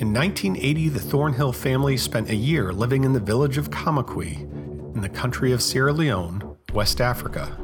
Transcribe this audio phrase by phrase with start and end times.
[0.00, 4.40] In 1980, the Thornhill family spent a year living in the village of Kamakwi
[4.94, 7.54] in the country of Sierra Leone, West Africa.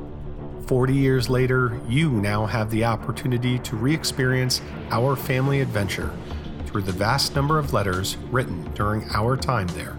[0.66, 4.60] 40 years later, you now have the opportunity to re experience
[4.90, 6.14] our family adventure
[6.66, 9.96] through the vast number of letters written during our time there.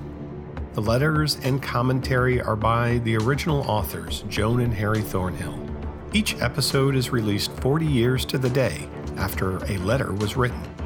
[0.73, 5.59] The letters and commentary are by the original authors, Joan and Harry Thornhill.
[6.13, 10.76] Each episode is released 40 years to the day after a letter was written.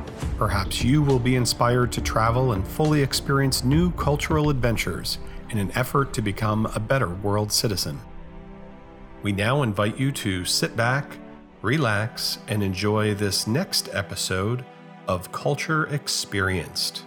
[0.42, 5.20] Perhaps you will be inspired to travel and fully experience new cultural adventures
[5.52, 8.00] in an effort to become a better world citizen.
[9.21, 11.20] We now invite you to sit back,
[11.62, 14.65] relax, and enjoy this next episode
[15.07, 17.04] of Culture Experienced.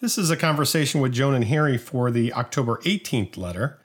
[0.00, 3.81] This is a conversation with Joan and Harry for the October 18th letter.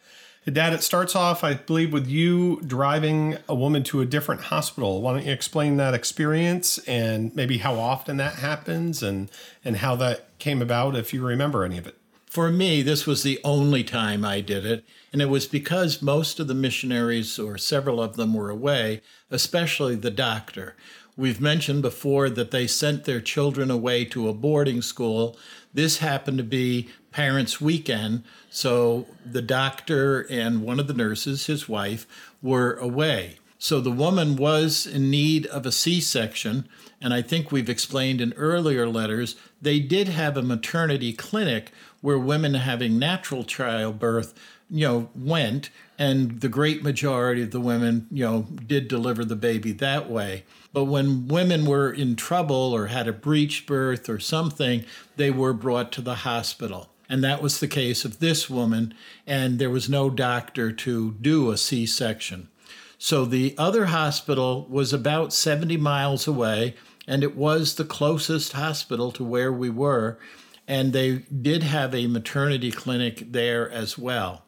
[0.51, 5.01] Dad, it starts off, I believe, with you driving a woman to a different hospital.
[5.01, 9.29] Why don't you explain that experience and maybe how often that happens and,
[9.65, 11.97] and how that came about, if you remember any of it?
[12.27, 16.39] For me, this was the only time I did it, and it was because most
[16.39, 20.75] of the missionaries, or several of them, were away, especially the doctor.
[21.17, 25.35] We've mentioned before that they sent their children away to a boarding school.
[25.73, 31.67] This happened to be parents' weekend, so the doctor and one of the nurses, his
[31.67, 32.05] wife,
[32.43, 33.39] were away.
[33.57, 36.69] So the woman was in need of a C section,
[37.01, 41.71] and I think we've explained in earlier letters, they did have a maternity clinic
[42.01, 44.35] where women having natural childbirth,
[44.69, 49.35] you know, went, and the great majority of the women, you know, did deliver the
[49.35, 50.43] baby that way.
[50.73, 55.53] But when women were in trouble or had a breech birth or something, they were
[55.53, 56.89] brought to the hospital.
[57.09, 58.93] And that was the case of this woman,
[59.25, 62.49] and there was no doctor to do a C section.
[62.97, 66.75] So the other hospital was about 70 miles away,
[67.07, 70.19] and it was the closest hospital to where we were.
[70.67, 74.43] And they did have a maternity clinic there as well.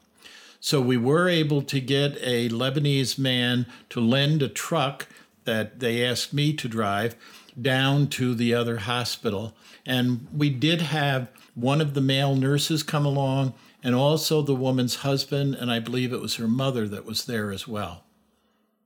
[0.59, 5.07] So we were able to get a Lebanese man to lend a truck
[5.45, 7.15] that they asked me to drive
[7.59, 9.55] down to the other hospital.
[9.85, 14.97] And we did have one of the male nurses come along and also the woman's
[14.97, 18.03] husband, and I believe it was her mother that was there as well.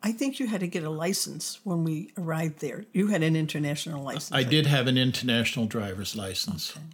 [0.04, 2.86] I think you had to get a license when we arrived there.
[2.94, 4.32] You had an international license.
[4.32, 6.72] I did have an international driver's license.
[6.76, 6.86] Okay.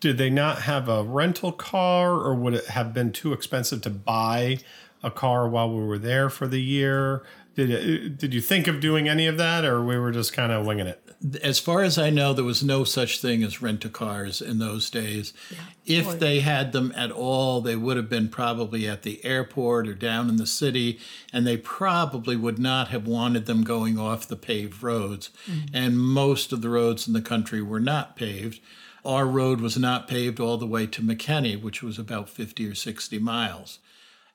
[0.00, 3.90] Did they not have a rental car, or would it have been too expensive to
[3.90, 4.58] buy
[5.02, 7.22] a car while we were there for the year?
[7.54, 10.52] Did it, did you think of doing any of that, or we were just kind
[10.52, 11.02] of winging it?
[11.42, 14.58] As far as I know, there was no such thing as rent a cars in
[14.58, 15.34] those days.
[15.50, 15.98] Yeah.
[15.98, 19.94] If they had them at all, they would have been probably at the airport or
[19.94, 20.98] down in the city,
[21.30, 25.28] and they probably would not have wanted them going off the paved roads.
[25.46, 25.74] Mm-hmm.
[25.74, 28.60] And most of the roads in the country were not paved.
[29.04, 32.74] Our road was not paved all the way to Makeni, which was about 50 or
[32.74, 33.78] 60 miles.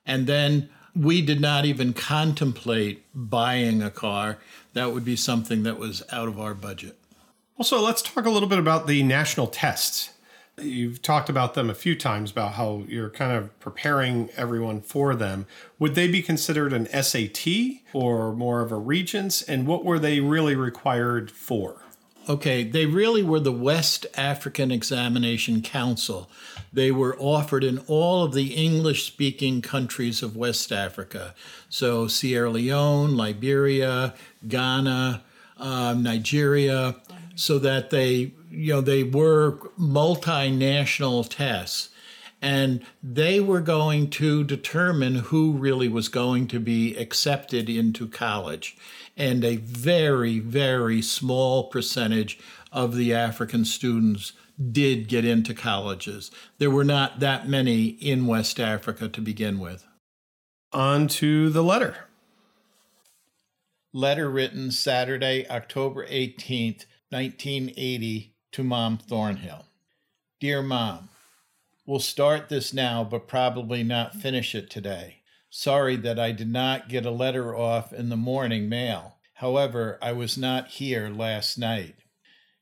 [0.06, 4.38] And then we did not even contemplate buying a car.
[4.74, 6.98] That would be something that was out of our budget.
[7.58, 10.12] Also, let's talk a little bit about the national tests.
[10.58, 15.14] You've talked about them a few times about how you're kind of preparing everyone for
[15.14, 15.48] them.
[15.80, 17.48] Would they be considered an SAT
[17.94, 19.42] or more of a Regents?
[19.42, 21.82] And what were they really required for?
[22.28, 26.28] Okay, they really were the West African Examination Council.
[26.74, 31.36] They were offered in all of the English speaking countries of West Africa.
[31.70, 34.16] So Sierra Leone, Liberia,
[34.48, 35.24] Ghana,
[35.58, 36.96] um, Nigeria,
[37.36, 41.90] so that they, you know, they were multinational tests.
[42.42, 48.78] And they were going to determine who really was going to be accepted into college
[49.18, 52.38] and a very, very small percentage
[52.72, 54.34] of the African students
[54.72, 56.32] did get into colleges.
[56.58, 59.86] There were not that many in West Africa to begin with.
[60.72, 62.06] On to the letter.
[63.94, 69.66] Letter written Saturday, October 18th, 1980, to Mom Thornhill.
[70.42, 71.10] Dear Mom,
[71.88, 75.22] We'll start this now, but probably not finish it today.
[75.52, 79.18] Sorry that I did not get a letter off in the morning mail.
[79.36, 81.96] However, I was not here last night.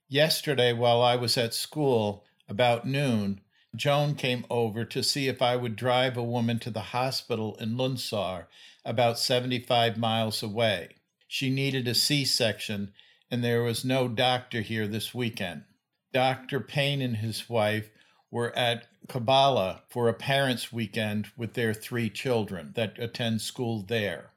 [0.09, 3.39] Yesterday, while I was at school, about noon,
[3.73, 7.77] Joan came over to see if I would drive a woman to the hospital in
[7.77, 8.47] Lunsar,
[8.83, 10.97] about 75 miles away.
[11.29, 12.91] She needed a C section,
[13.31, 15.63] and there was no doctor here this weekend.
[16.11, 16.59] Dr.
[16.59, 17.89] Payne and his wife
[18.33, 24.31] were at Kabala for a parents' weekend with their three children that attend school there.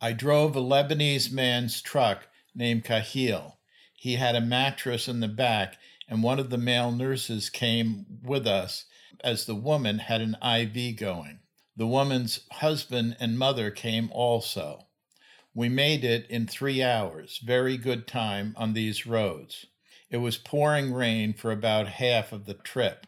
[0.00, 3.58] I drove a Lebanese man's truck named Kahil.
[3.94, 5.76] He had a mattress in the back,
[6.08, 8.86] and one of the male nurses came with us
[9.22, 11.38] as the woman had an IV going.
[11.76, 14.88] The woman's husband and mother came also.
[15.54, 19.66] We made it in three hours, very good time on these roads.
[20.10, 23.06] It was pouring rain for about half of the trip.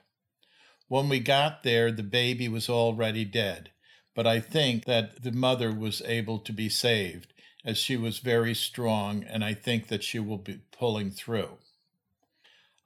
[0.95, 3.73] When we got there, the baby was already dead,
[4.15, 7.33] but I think that the mother was able to be saved
[7.65, 11.59] as she was very strong, and I think that she will be pulling through.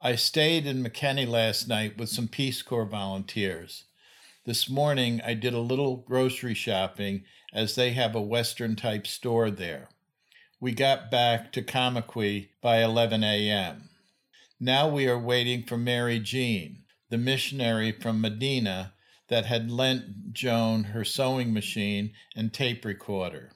[0.01, 3.83] I stayed in Makeni last night with some Peace Corps volunteers.
[4.43, 9.51] This morning, I did a little grocery shopping as they have a Western type store
[9.51, 9.89] there.
[10.59, 13.91] We got back to Kamakwi by 11 a.m.
[14.59, 18.93] Now we are waiting for Mary Jean, the missionary from Medina
[19.27, 23.51] that had lent Joan her sewing machine and tape recorder.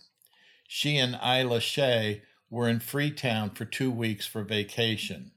[0.67, 5.31] She and Isla Shea were in Freetown for two weeks for vacation.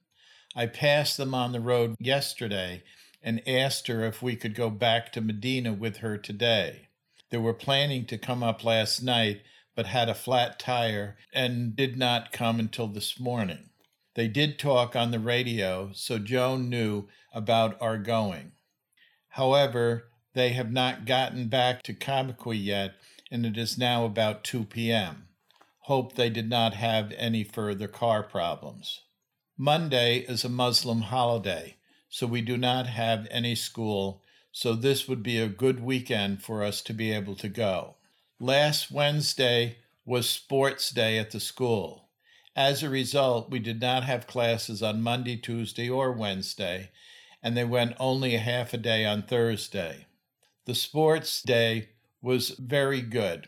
[0.54, 2.82] I passed them on the road yesterday
[3.22, 6.88] and asked her if we could go back to Medina with her today.
[7.30, 9.42] They were planning to come up last night,
[9.74, 13.70] but had a flat tire and did not come until this morning.
[14.16, 18.52] They did talk on the radio, so Joan knew about our going.
[19.28, 22.96] However, they have not gotten back to Kamakwi yet,
[23.30, 25.26] and it is now about 2 p.m
[25.86, 29.02] hope they did not have any further car problems.
[29.56, 31.76] Monday is a Muslim holiday,
[32.08, 34.20] so we do not have any school,
[34.50, 37.94] so this would be a good weekend for us to be able to go.
[38.40, 42.05] Last Wednesday was sports day at the school.
[42.56, 46.90] As a result, we did not have classes on Monday, Tuesday, or Wednesday,
[47.40, 50.06] and they went only a half a day on Thursday.
[50.64, 53.46] The sports day was very good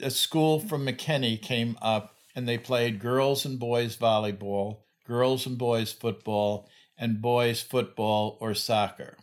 [0.00, 5.56] a school from Makeni came up and they played girls and boys volleyball, girls and
[5.56, 6.68] boys football,
[6.98, 9.16] and boys football or soccer.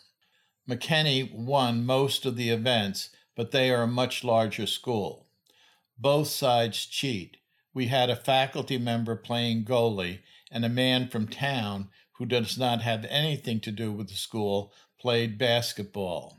[0.68, 5.27] Makeni won most of the events, but they are a much larger school.
[5.97, 7.38] Both sides cheat.
[7.73, 10.19] We had a faculty member playing goalie
[10.51, 14.71] and a man from town who does not have anything to do with the school
[14.99, 16.37] played basketball.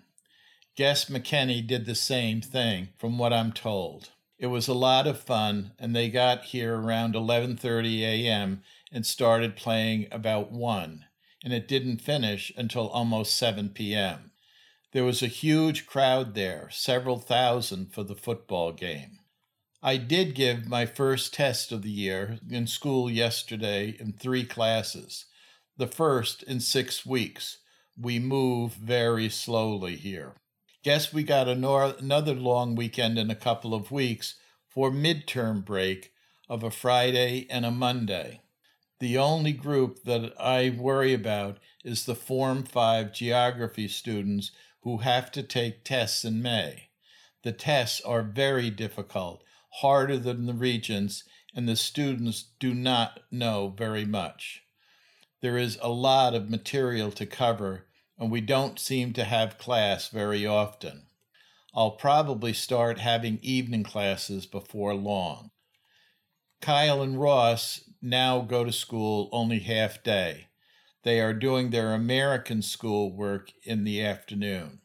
[0.76, 4.10] Guess Makeni did the same thing, from what I'm told.
[4.38, 8.62] It was a lot of fun, and they got here around 11:30 a.m.
[8.92, 11.04] and started playing about 1,
[11.44, 14.32] and it didn't finish until almost 7 p.m.
[14.92, 19.19] There was a huge crowd there, several thousand for the football game.
[19.86, 25.26] I did give my first test of the year in school yesterday in three classes,
[25.76, 27.58] the first in six weeks.
[27.94, 30.36] We move very slowly here.
[30.84, 34.36] Guess we got another long weekend in a couple of weeks
[34.70, 36.12] for midterm break
[36.48, 38.40] of a Friday and a Monday.
[39.00, 45.30] The only group that I worry about is the Form 5 geography students who have
[45.32, 46.88] to take tests in May.
[47.42, 49.44] The tests are very difficult,
[49.81, 51.25] harder than the regents,
[51.55, 54.62] and the students do not know very much.
[55.41, 57.87] There is a lot of material to cover,
[58.19, 61.06] and we don't seem to have class very often.
[61.75, 65.50] I'll probably start having evening classes before long.
[66.61, 70.47] Kyle and Ross now go to school only half day.
[71.02, 74.81] They are doing their American school work in the afternoon.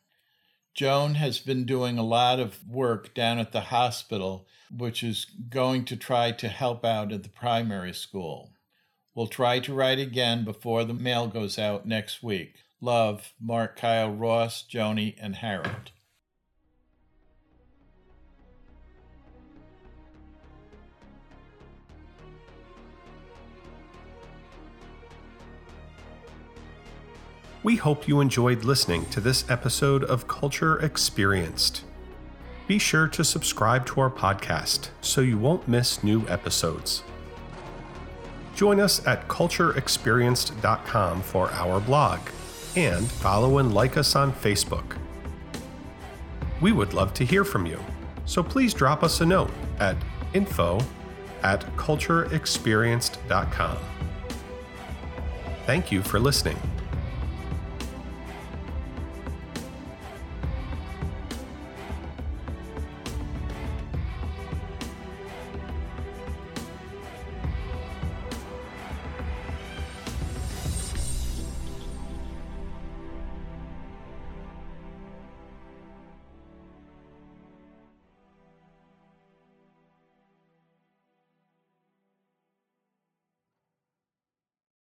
[0.79, 5.83] Joan has been doing a lot of work down at the hospital, which is going
[5.83, 8.53] to try to help out at the primary school.
[9.13, 12.59] We'll try to write again before the mail goes out next week.
[12.79, 15.91] Love, Mark, Kyle, Ross, Joni, and Harold.
[27.61, 31.83] We hope you enjoyed listening to this episode of Culture Experienced.
[32.67, 37.03] Be sure to subscribe to our podcast so you won't miss new episodes.
[38.55, 42.21] Join us at cultureexperienced.com for our blog
[42.77, 44.95] and follow and like us on Facebook.
[46.61, 47.83] We would love to hear from you,
[48.25, 49.97] so please drop us a note at
[50.33, 50.79] info
[51.43, 53.77] at cultureexperienced.com.
[55.65, 56.57] Thank you for listening.